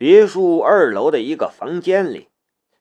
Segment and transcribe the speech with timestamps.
[0.00, 2.30] 别墅二楼的一个房间里，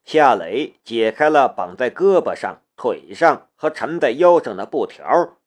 [0.06, 5.38] 夏雷解开了绑在胳膊上、腿上和缠在腰上的布条。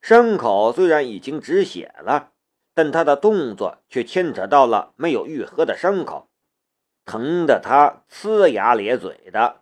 [0.00, 2.32] 伤口虽然已经止血了，
[2.74, 6.28] 但他的动作却牵扯到了没有愈合的伤口，
[7.04, 9.60] 疼得他呲牙咧嘴的。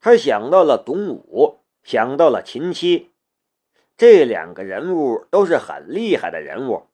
[0.00, 3.10] 他想到了董武，想到了秦七，
[3.96, 6.88] 这两个人物都是很厉害的人物，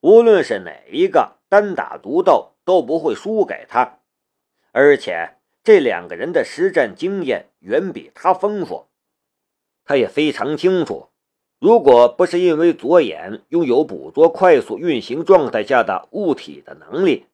[0.00, 3.98] 无论是哪一个，单打独斗都不会输给他。
[4.72, 8.86] 而且这两个人的实战经验远比他丰富，
[9.84, 11.08] 他也非常清楚。
[11.58, 17.26] 如果不是因为左眼拥有捕捉快速运行状态下的物体的能力，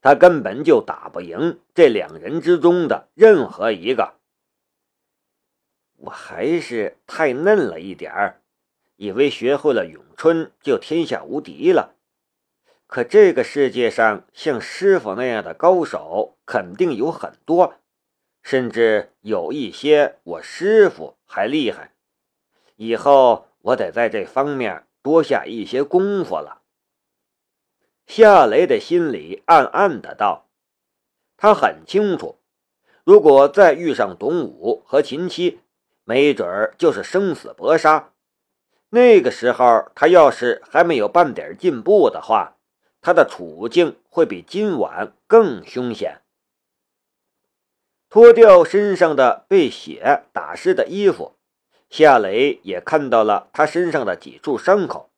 [0.00, 4.14] 他根本就打不赢这两人之中的任何一个。
[5.96, 8.40] 我还是太嫩了一点儿，
[8.94, 11.95] 以为学会了咏春就天下无敌了。
[12.86, 17.74] 可这个世界上像师傅那样的高手肯定有很多，
[18.42, 21.92] 甚至有一些我师傅还厉害。
[22.76, 23.46] 以后。
[23.66, 26.62] 我得在这方面多下一些功夫了。
[28.06, 30.46] 夏雷的心里暗暗的道
[31.36, 32.38] ：“他很清楚，
[33.02, 35.58] 如果再遇上董武和秦七，
[36.04, 38.12] 没准儿就是生死搏杀。
[38.90, 42.55] 那个时候，他要是还没有半点进步的话，
[43.06, 46.22] 他的处境会比今晚更凶险。”
[48.10, 51.36] 脱掉身上的被血打湿的衣服。
[51.88, 55.08] 夏雷也看到了他身上的几处伤口，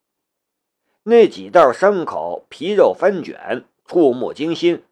[1.05, 4.85] 那几道伤口皮肉翻卷，触目惊心。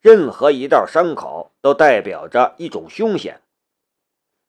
[0.00, 3.42] 任何一道伤口都代表着一种凶险。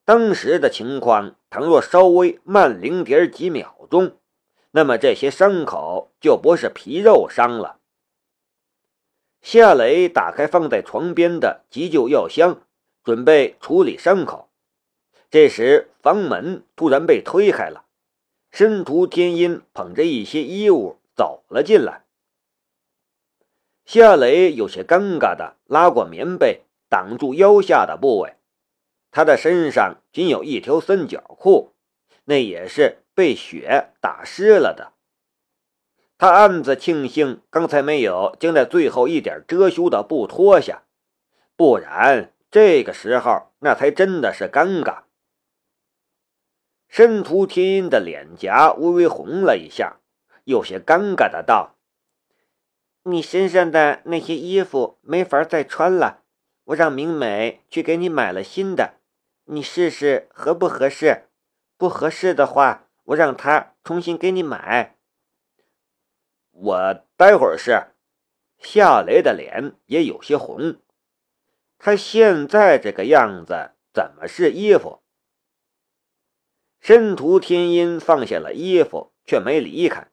[0.05, 4.15] 当时的情况，倘若稍微慢零点几秒钟，
[4.75, 7.79] 那么这些伤口就不是皮肉伤了。
[9.41, 12.61] 夏雷打开放在床边的急救药箱，
[13.01, 14.49] 准备处理伤口。
[15.31, 17.85] 这时，房门突然被推开了，
[18.51, 22.03] 申屠天音捧着一些衣物走了进来。
[23.85, 28.33] 夏雷有些尴尬的拉过棉被，挡住腰下的部位。
[29.09, 31.71] 他的身上仅有一条三角裤，
[32.25, 34.91] 那也是被雪打湿了的。
[36.17, 40.83] 他暗自庆幸刚才没有将那最后一点遮羞的布脱下，
[41.55, 45.03] 不然这个时候那才真的是尴尬。
[46.87, 49.97] 申屠天音的脸颊微微红了一下，
[50.45, 51.75] 有些尴尬的道
[53.03, 56.21] ：“你身上的那些衣服没法再穿了，
[56.65, 58.93] 我让明美去给你买了新的，
[59.45, 61.23] 你试试合不合适？
[61.75, 64.97] 不合适的话，我让他重新给你买。”
[66.51, 67.87] 我待会儿是。
[68.57, 70.77] 夏雷的脸也有些红，
[71.77, 75.03] 他现在这个样子怎么是衣服？
[76.79, 80.07] 申屠天音放下了衣服，却没离开。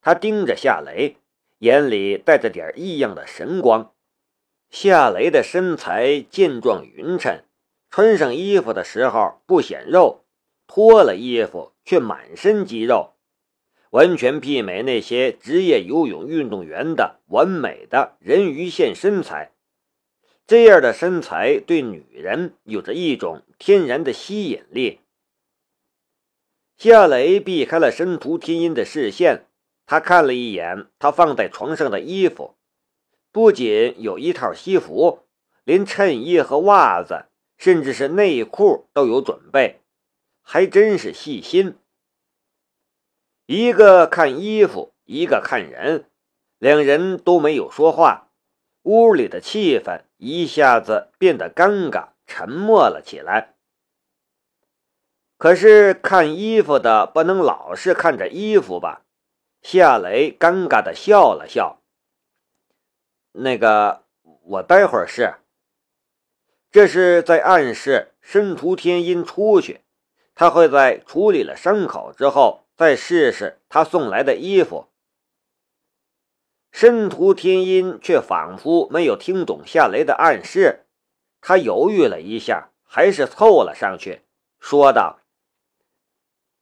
[0.00, 1.18] 他盯着夏雷，
[1.58, 3.94] 眼里带着点异样的神光。
[4.68, 7.44] 夏雷的身材健壮匀称，
[7.90, 10.24] 穿上衣服的时候不显肉，
[10.66, 13.14] 脱了衣服却满身肌肉，
[13.90, 19.52] 完全媲美那些职业游泳运动员的完美的人鱼线身材。
[20.46, 25.00] 这样的身材对女人有着一种天然的吸引力。
[26.76, 29.46] 夏雷避开了申屠天音的视线，
[29.86, 32.56] 他看了一眼他放在床上的衣服，
[33.30, 35.20] 不仅有一套西服，
[35.62, 39.80] 连衬衣和袜子，甚至是内裤都有准备，
[40.44, 41.76] 还真是细心。
[43.46, 46.08] 一个看衣服，一个看人，
[46.58, 48.30] 两人都没有说话，
[48.82, 53.54] 屋里的气氛一下子变得尴尬、沉默了起来。
[55.36, 59.04] 可是看衣服的不能老是看着衣服吧？
[59.60, 61.82] 夏雷尴尬的笑了笑。
[63.32, 65.34] 那个，我待会儿是。
[66.70, 69.83] 这是在暗示申屠天音出去，
[70.34, 74.88] 他会在处理了伤口之后再试试他送来的衣服。
[76.72, 80.86] 申屠天音却仿佛没有听懂夏雷的暗示，
[81.40, 84.22] 他犹豫了一下，还是凑了上去，
[84.58, 85.20] 说道。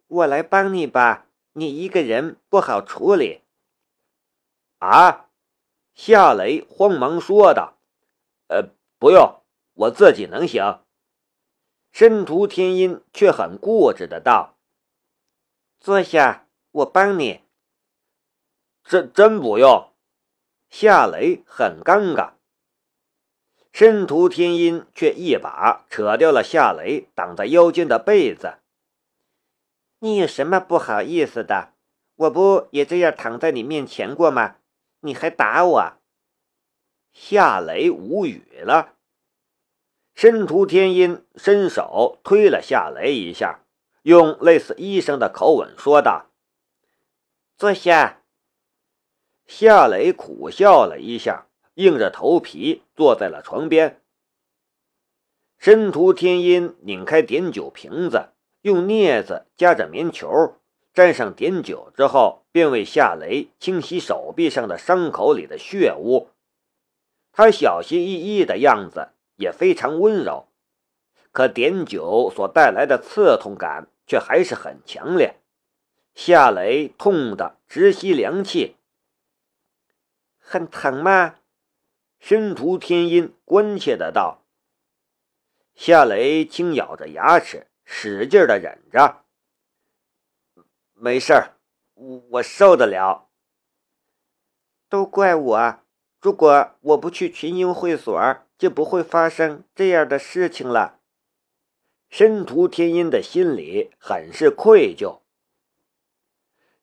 [0.09, 3.41] 我来帮你吧，你一个人不好处理。
[4.79, 5.31] 啊！
[5.95, 7.79] 夏雷慌忙说道
[8.49, 8.69] ：“呃，
[8.99, 9.41] 不用，
[9.75, 10.81] 我自己能行。”
[11.93, 14.56] 申屠天音却很固执的道
[15.79, 17.43] ：“坐下，我帮你。”
[18.83, 19.93] 真真不用。
[20.71, 22.33] 夏雷很尴尬。
[23.73, 28.59] 申屠天音却一把扯掉了夏雷挡在腰间的被子。
[29.99, 31.75] 你有什么不好意思的？
[32.17, 34.56] 我不也这样躺在你面前过吗？
[35.00, 35.93] 你还打我？
[37.12, 38.92] 夏雷无语了。
[40.14, 43.64] 申屠天音伸手推了夏雷一下，
[44.03, 46.26] 用类似医生的口吻说道
[47.56, 48.23] ：“坐下。”
[49.47, 51.47] 夏雷苦笑了一下。
[51.76, 54.03] 硬着头皮坐在了床边。
[55.56, 58.29] 申屠天音拧开碘酒瓶子，
[58.61, 60.29] 用镊子夹着棉球，
[60.93, 66.29] 沾上碘酒之后，便为夏雷清洗手臂上的伤口里的血污。
[67.32, 70.49] 他小心翼翼的样子也非常温柔，
[71.31, 75.40] 可碘酒所带来的刺痛感却还是很强烈。
[76.14, 78.76] 夏雷痛得直吸凉气。
[80.38, 81.37] 很疼吗？
[82.19, 84.44] 申屠天音关切的道
[85.75, 89.25] ：“夏雷轻咬着牙齿，使劲的忍着。
[90.93, 91.56] 没事儿，
[91.94, 93.29] 我受得了。
[94.88, 95.81] 都怪我，
[96.20, 98.17] 如果我不去群英会所，
[98.62, 101.00] 就不会发生这样的事情了。”
[102.09, 105.19] 申屠天音的心里很是愧疚。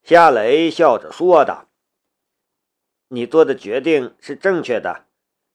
[0.03, 1.69] 夏雷笑着说道
[3.07, 5.05] ：“你做的决定是正确的。”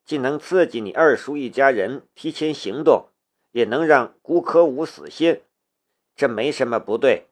[0.06, 3.08] 既能刺激你二叔一家人提前行动，
[3.52, 5.42] 也能让顾可武死心，
[6.16, 7.28] 这没什么不对，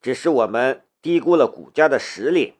[0.00, 2.56] 只是我们低估了顾家的实力。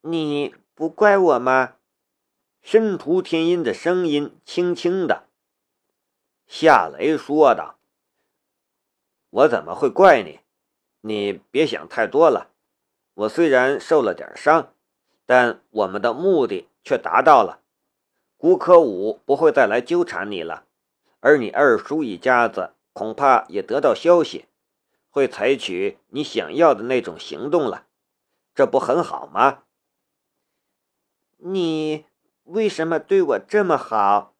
[0.00, 1.76] 你不怪我吗？
[2.62, 5.28] 申屠天音的声音轻轻的。
[6.46, 7.76] 夏雷说道
[9.30, 10.40] ：“我怎么会怪你？
[11.00, 12.50] 你别想太多了。
[13.14, 14.72] 我虽然受了点伤，
[15.26, 17.60] 但我们的目的却达到了。”
[18.38, 20.66] 顾可武不会再来纠缠你了，
[21.20, 24.46] 而你二叔一家子恐怕也得到消息，
[25.10, 27.86] 会采取你想要的那种行动了，
[28.54, 29.62] 这不很好吗？
[31.36, 32.04] 你
[32.44, 34.34] 为什么对我这么好？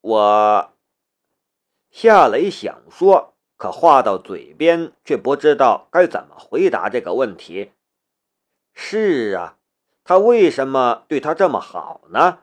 [0.00, 0.72] 我
[1.90, 7.72] 夏雷想说，可话到嘴边却不知道该怎么回答这个问题。
[8.72, 9.58] 是啊，
[10.04, 12.40] 他为什么对他这么好呢？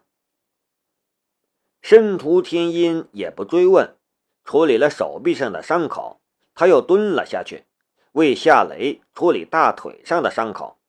[1.81, 3.95] 申屠天音也不追问，
[4.43, 6.19] 处理了手臂上的伤口，
[6.53, 7.65] 他又蹲了下去，
[8.11, 10.80] 为夏雷处理大腿上的伤口。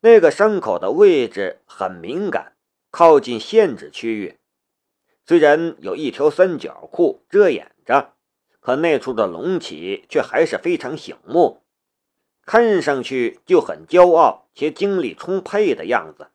[0.00, 2.56] 那个伤口的位置很敏感，
[2.90, 4.38] 靠近限制区域。
[5.24, 8.14] 虽然有一条三角裤遮掩着，
[8.60, 11.62] 可那处的隆起却还是非常醒目，
[12.44, 16.28] 看上去就很骄傲且精力充沛的样子。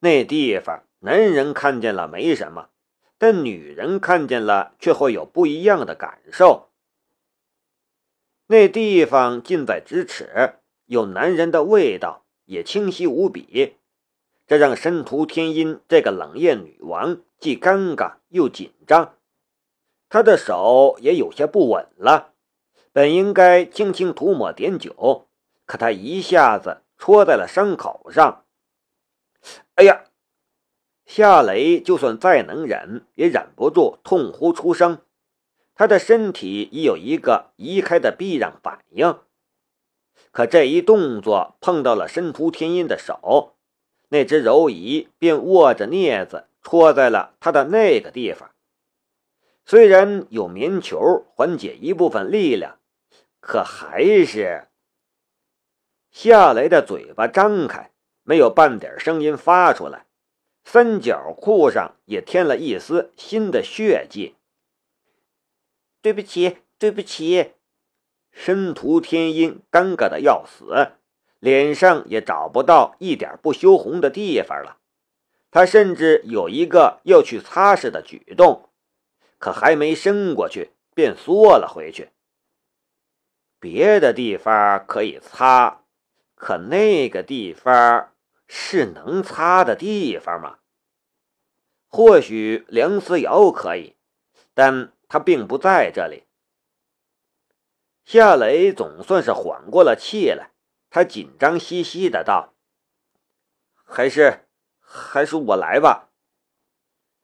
[0.00, 0.84] 那地方。
[1.04, 2.68] 男人看见了没什么，
[3.18, 6.68] 但女人看见了却会有不一样的感受。
[8.46, 13.76] 那地方近在咫尺，有男人的味道，也清晰无比。
[14.46, 19.16] 这让申屠天音这个冷艳女王既尴尬又紧张，
[20.08, 22.34] 她的手也有些不稳了。
[22.92, 25.26] 本应该轻轻涂抹碘酒，
[25.66, 28.44] 可她一下子戳在了伤口上。
[29.74, 30.04] 哎呀！
[31.04, 35.00] 夏雷就算再能忍，也忍不住痛呼出声。
[35.74, 39.18] 他的身体已有一个移开的避让反应，
[40.30, 43.54] 可这一动作碰到了申屠天音的手，
[44.08, 48.50] 那只柔仪便握着镊子戳在了他的那个地方。
[49.64, 52.78] 虽然有棉球缓解一部分力量，
[53.40, 54.68] 可还是……
[56.10, 57.90] 夏雷的嘴巴张开，
[58.22, 60.06] 没有半点声音发出来。
[60.64, 64.36] 三角裤上也添了一丝新的血迹。
[66.00, 67.52] 对不起，对不起！
[68.32, 70.92] 申屠天音尴尬的要死，
[71.38, 74.78] 脸上也找不到一点不羞红的地方了。
[75.50, 78.70] 他甚至有一个要去擦拭的举动，
[79.38, 82.10] 可还没伸过去，便缩了回去。
[83.60, 85.82] 别的地方可以擦，
[86.34, 88.08] 可那个地方……
[88.54, 90.58] 是能擦的地方吗？
[91.88, 93.96] 或许梁思瑶可以，
[94.52, 96.24] 但他并不在这里。
[98.04, 100.50] 夏雷总算是缓过了气来，
[100.90, 102.52] 他紧张兮兮的道
[103.84, 104.46] ：“还是，
[104.80, 106.10] 还是我来吧。”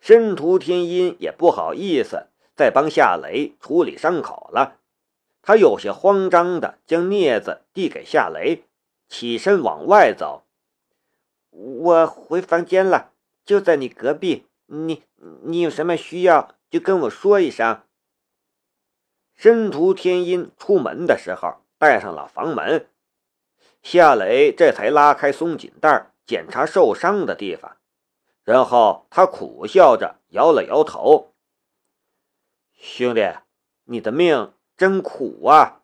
[0.01, 4.79] 申屠天音也不好意思再帮夏雷处理伤口了，
[5.43, 8.65] 他有些慌张的将镊子递给夏雷，
[9.09, 10.45] 起身往外走。
[11.51, 13.13] 我回房间了，
[13.45, 14.47] 就在你隔壁。
[14.67, 15.03] 你
[15.43, 17.83] 你有什么需要就跟我说一声。
[19.39, 22.89] 申屠天音出门的时候带上了房门，
[23.83, 27.77] 夏雷这才拉开松紧带检查受伤的地方，
[28.43, 31.35] 然后他苦笑着摇了摇头
[32.75, 33.33] ：“兄弟，
[33.85, 35.83] 你的命真苦啊！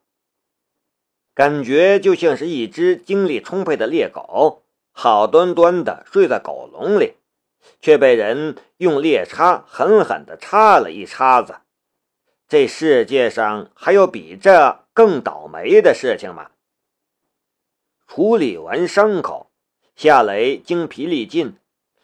[1.32, 7.14] 感觉就像是一只精力充沛的猎狗，好端端的睡在狗笼里。”
[7.80, 11.60] 却被人用猎叉狠狠地插了一叉子。
[12.54, 16.52] 这世界上还有比这更倒霉的事情吗？
[18.06, 19.50] 处理完伤口，
[19.96, 21.56] 夏雷精疲力尽，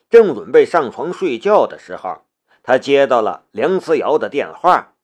[0.09, 2.23] 正准备上床睡觉的时候，
[2.64, 4.97] 他接到了梁思瑶的电话。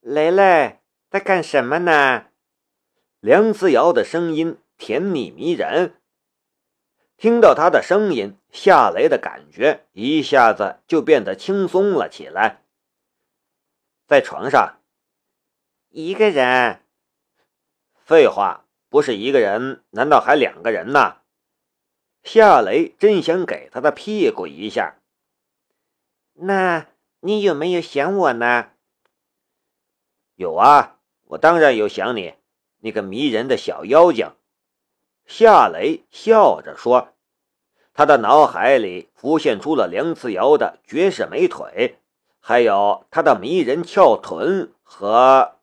[0.00, 0.78] 雷雷，
[1.10, 2.28] 在干什么呢？
[3.20, 5.96] 梁思瑶的声音甜蜜迷人。
[7.18, 12.62] 听到他的声音，夏雷的感觉一下子就变得轻松了起来。
[14.08, 14.80] 在床上，
[15.90, 16.80] 一个人。
[18.06, 21.18] 废话，不是一个人，难道还两个人呢？
[22.22, 24.96] 夏雷真想给他的屁股一下。
[26.32, 26.86] 那
[27.20, 28.70] 你有没有想我呢？
[30.36, 32.32] 有啊，我当然有想你，
[32.78, 34.34] 那个迷人的小妖精。
[35.26, 37.12] 夏雷笑着说
[37.92, 41.98] ：“他的脑海里浮现出了梁思瑶的绝世美腿，
[42.48, 45.58] 还有她的迷人翘臀和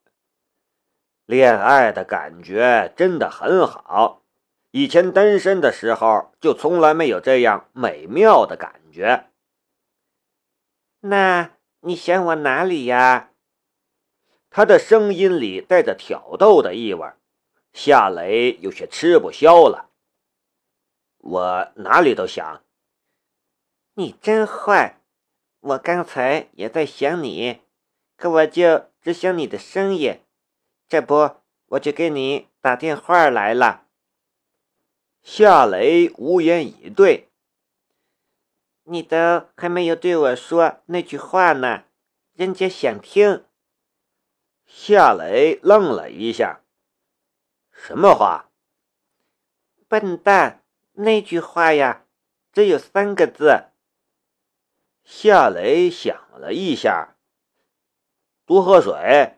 [1.26, 4.22] 恋爱的感觉，真的很好。
[4.70, 9.32] 以前单身的时候，就从来没有这样美妙的感觉。
[11.00, 13.32] 那你想我哪里呀？”
[14.52, 17.10] 他的声音里带着挑逗的意味。
[17.74, 19.90] 夏雷有些吃不消了。
[21.18, 22.62] 我哪里都想。
[23.96, 25.02] 你真坏！
[25.66, 27.62] 我刚才也在想你，
[28.18, 30.22] 可我就只想你的声音。
[30.88, 31.38] 这不，
[31.70, 33.88] 我就给你打电话来了。
[35.24, 37.30] 夏雷无言以对。
[38.84, 41.86] 你都还没有对我说那句话呢，
[42.34, 43.44] 人家想听。
[44.68, 46.62] 夏雷愣了一下。
[47.72, 48.52] 什么话？
[49.88, 50.64] 笨蛋！
[50.94, 52.06] 那句话呀，
[52.54, 53.72] 只有三个字。
[55.06, 57.16] 夏雷想了一下，
[58.44, 59.38] 多喝水。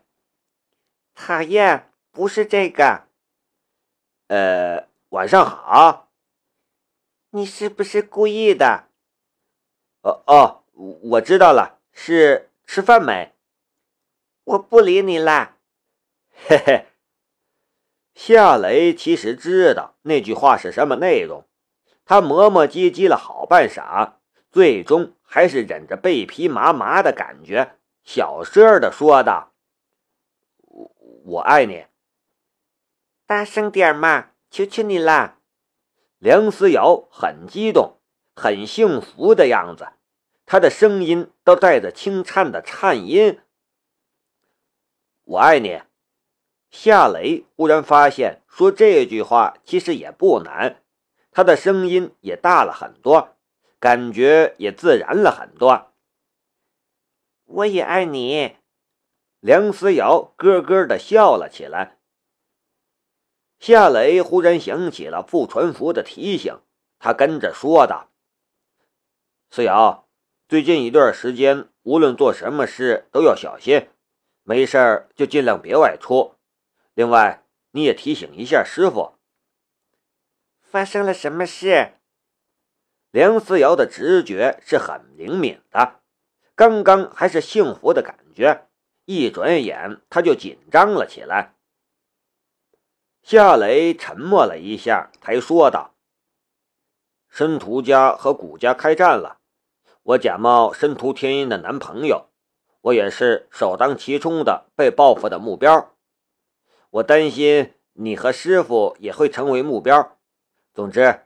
[1.14, 3.04] 讨厌，不是这个。
[4.28, 6.08] 呃，晚上好。
[7.30, 8.88] 你是不是故意的？
[10.00, 13.34] 哦哦，我知道了，是吃饭没？
[14.44, 15.58] 我不理你啦。
[16.32, 16.86] 嘿嘿。
[18.14, 21.46] 夏雷其实知道那句话是什么内容，
[22.06, 24.14] 他磨磨唧唧了好半晌，
[24.50, 29.52] 最终还是忍着背皮麻麻的感觉，小声的说道
[30.64, 31.84] ：“我我爱你。”
[33.26, 35.38] 大声点嘛，求求你啦！
[36.16, 37.98] 梁思瑶很激动，
[38.34, 39.88] 很幸福的样子，
[40.46, 43.38] 她的声音都带着轻颤的颤音
[45.24, 45.82] ：“我爱你。”
[46.72, 50.82] 夏雷忽然发现，说这句话其实也不难，
[51.30, 53.36] 他的声音也大了很多，
[53.80, 55.92] 感觉也自然了很多。
[57.44, 58.56] 我也爱你，
[59.40, 61.98] 梁思瑶咯咯的笑了起来。
[63.58, 66.60] 夏雷忽然想起了傅传福的提醒，
[66.98, 68.10] 他跟着说道
[69.50, 70.08] ：“思瑶，
[70.48, 73.88] 最近一段时间，无论做什么事都要小心，
[74.42, 76.34] 没事儿就尽量别外出。”
[76.94, 79.14] 另外，你也提醒一下师傅。
[80.60, 81.97] 发生了什么事？
[83.10, 86.00] 梁思瑶的直觉是很灵敏的，
[86.54, 88.66] 刚刚还是幸福的感觉，
[89.06, 91.54] 一转眼他就紧张了起来。
[93.22, 95.94] 夏雷沉默了一下，才说道
[97.28, 99.38] ：“申屠家和古家开战了，
[100.02, 102.28] 我假冒申屠天音的男朋友，
[102.82, 105.94] 我也是首当其冲的被报复的目标。”
[106.90, 110.16] 我担心你和师傅也会成为目标。
[110.72, 111.20] 总之，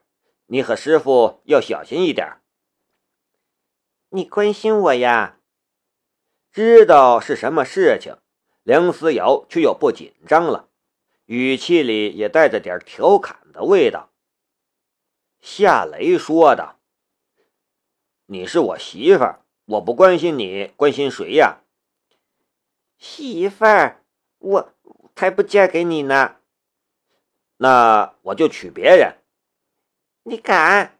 [0.52, 2.36] 你和师傅要小心一点。
[4.10, 5.38] 你关心我呀？
[6.52, 8.18] 知道是什么事情，
[8.62, 10.68] 梁思瑶却又不紧张了，
[11.24, 14.10] 语气里也带着点调侃的味道。
[15.40, 16.78] 夏雷说道
[18.28, 21.62] ：“你是我媳妇儿，我不关心你，关心谁呀？”
[23.00, 24.04] 媳妇儿，
[24.36, 24.74] 我。
[25.16, 26.36] 才不嫁给你呢！
[27.58, 29.21] 那我就娶别人。
[30.24, 30.98] 你敢？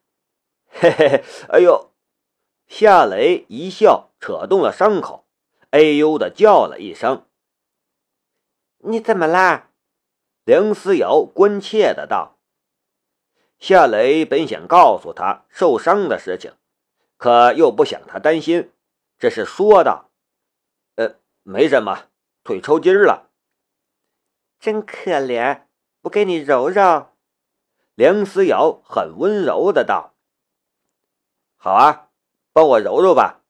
[0.69, 1.25] 嘿嘿嘿！
[1.49, 1.91] 哎呦！
[2.67, 5.26] 夏雷一笑，扯动了伤口，
[5.71, 7.26] 哎呦的叫了一声。
[8.79, 9.71] 你怎么啦？
[10.45, 12.38] 梁思瑶关切的道。
[13.59, 16.55] 夏雷本想告诉他受伤的事情，
[17.17, 18.73] 可又不想他担心，
[19.19, 20.11] 只是说道
[20.97, 21.14] ：“呃，
[21.45, 22.09] 没什么，
[22.43, 23.31] 腿抽筋了。”
[24.59, 25.67] 真可怜，
[26.00, 27.12] 不给你揉揉？
[28.02, 30.12] 梁思瑶很温柔的道
[31.54, 32.09] ：“好啊，
[32.52, 33.44] 帮我揉揉吧。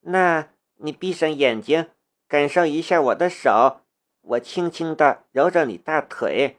[0.00, 1.90] 那你闭上眼睛，
[2.26, 3.82] 感受一下我的手，
[4.22, 6.58] 我轻轻的揉着你大腿，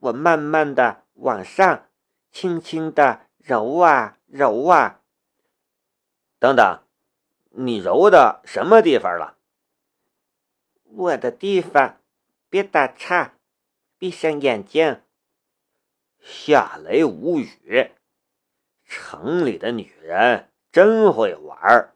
[0.00, 1.86] 我慢慢的往上。”
[2.32, 5.02] 轻轻的揉啊揉啊，
[6.40, 6.82] 等等，
[7.50, 9.36] 你揉的什么地方了？
[10.82, 12.00] 我的地方，
[12.50, 13.34] 别打岔，
[13.96, 15.00] 闭上眼睛。
[16.28, 17.92] 夏雷无语，
[18.84, 21.95] 城里的女人真会玩。